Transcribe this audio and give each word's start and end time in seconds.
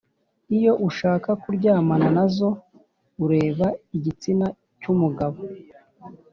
Iyo 0.57 0.71
ushaka 0.87 1.29
kuryamana 1.41 2.07
na 2.15 2.25
zo 2.35 2.49
ureba 3.23 3.67
igitsina 3.97 4.47
cy’umugabo 4.79 5.39